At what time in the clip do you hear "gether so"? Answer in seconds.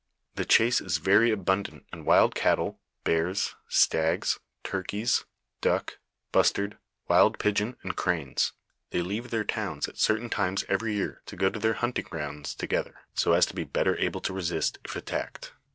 12.65-13.33